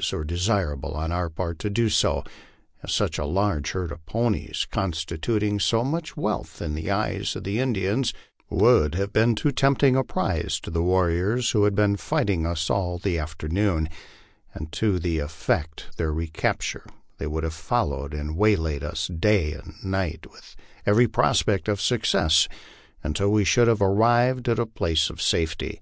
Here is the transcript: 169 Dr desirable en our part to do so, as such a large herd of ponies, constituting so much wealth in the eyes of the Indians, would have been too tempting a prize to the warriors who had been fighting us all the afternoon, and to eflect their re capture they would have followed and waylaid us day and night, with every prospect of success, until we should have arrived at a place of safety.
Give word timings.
169 0.00 0.28
Dr 0.30 0.34
desirable 0.34 0.98
en 1.02 1.12
our 1.12 1.28
part 1.28 1.58
to 1.58 1.68
do 1.68 1.90
so, 1.90 2.24
as 2.82 2.90
such 2.90 3.18
a 3.18 3.26
large 3.26 3.72
herd 3.72 3.92
of 3.92 4.06
ponies, 4.06 4.66
constituting 4.70 5.60
so 5.60 5.84
much 5.84 6.16
wealth 6.16 6.62
in 6.62 6.74
the 6.74 6.90
eyes 6.90 7.36
of 7.36 7.44
the 7.44 7.60
Indians, 7.60 8.14
would 8.48 8.94
have 8.94 9.12
been 9.12 9.34
too 9.34 9.52
tempting 9.52 9.96
a 9.96 10.02
prize 10.02 10.58
to 10.60 10.70
the 10.70 10.82
warriors 10.82 11.50
who 11.50 11.64
had 11.64 11.74
been 11.74 11.98
fighting 11.98 12.46
us 12.46 12.70
all 12.70 12.96
the 12.96 13.18
afternoon, 13.18 13.90
and 14.54 14.72
to 14.72 14.94
eflect 14.98 15.94
their 15.98 16.12
re 16.14 16.28
capture 16.28 16.86
they 17.18 17.26
would 17.26 17.44
have 17.44 17.52
followed 17.52 18.14
and 18.14 18.38
waylaid 18.38 18.82
us 18.82 19.06
day 19.08 19.52
and 19.52 19.74
night, 19.84 20.26
with 20.32 20.56
every 20.86 21.06
prospect 21.06 21.68
of 21.68 21.78
success, 21.78 22.48
until 23.02 23.30
we 23.30 23.44
should 23.44 23.68
have 23.68 23.82
arrived 23.82 24.48
at 24.48 24.58
a 24.58 24.64
place 24.64 25.10
of 25.10 25.20
safety. 25.20 25.78